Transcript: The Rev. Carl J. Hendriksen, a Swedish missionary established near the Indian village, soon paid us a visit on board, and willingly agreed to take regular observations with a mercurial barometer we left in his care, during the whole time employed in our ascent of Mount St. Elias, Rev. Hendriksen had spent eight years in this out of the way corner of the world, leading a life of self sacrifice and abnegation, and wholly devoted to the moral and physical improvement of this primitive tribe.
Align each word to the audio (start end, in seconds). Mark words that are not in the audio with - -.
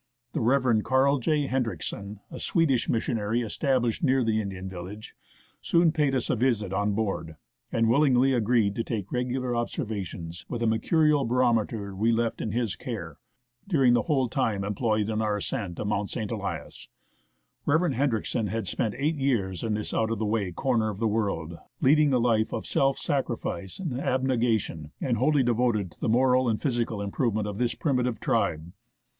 The 0.33 0.41
Rev. 0.41 0.83
Carl 0.83 1.19
J. 1.19 1.45
Hendriksen, 1.45 2.21
a 2.31 2.39
Swedish 2.39 2.89
missionary 2.89 3.43
established 3.43 4.03
near 4.03 4.23
the 4.23 4.41
Indian 4.41 4.67
village, 4.67 5.13
soon 5.61 5.91
paid 5.91 6.15
us 6.15 6.27
a 6.31 6.35
visit 6.35 6.73
on 6.73 6.93
board, 6.93 7.35
and 7.71 7.87
willingly 7.87 8.33
agreed 8.33 8.73
to 8.77 8.83
take 8.83 9.11
regular 9.11 9.55
observations 9.55 10.43
with 10.49 10.63
a 10.63 10.65
mercurial 10.65 11.23
barometer 11.23 11.95
we 11.95 12.11
left 12.11 12.41
in 12.41 12.51
his 12.51 12.75
care, 12.75 13.19
during 13.67 13.93
the 13.93 14.01
whole 14.01 14.27
time 14.27 14.63
employed 14.63 15.07
in 15.07 15.21
our 15.21 15.37
ascent 15.37 15.77
of 15.79 15.85
Mount 15.85 16.09
St. 16.09 16.31
Elias, 16.31 16.87
Rev. 17.67 17.93
Hendriksen 17.93 18.47
had 18.47 18.65
spent 18.65 18.95
eight 18.97 19.17
years 19.17 19.63
in 19.63 19.75
this 19.75 19.93
out 19.93 20.09
of 20.09 20.17
the 20.17 20.25
way 20.25 20.51
corner 20.51 20.89
of 20.89 20.97
the 20.97 21.07
world, 21.07 21.59
leading 21.79 22.11
a 22.11 22.17
life 22.17 22.51
of 22.53 22.65
self 22.65 22.97
sacrifice 22.97 23.77
and 23.77 23.99
abnegation, 24.01 24.93
and 24.99 25.17
wholly 25.17 25.43
devoted 25.43 25.91
to 25.91 25.99
the 25.99 26.09
moral 26.09 26.49
and 26.49 26.59
physical 26.59 27.03
improvement 27.03 27.47
of 27.47 27.59
this 27.59 27.75
primitive 27.75 28.19
tribe. 28.19 28.73